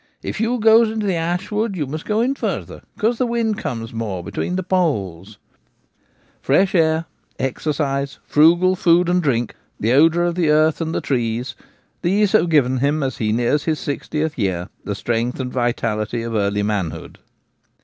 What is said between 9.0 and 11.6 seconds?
and drink, the odour of the earth and the trees—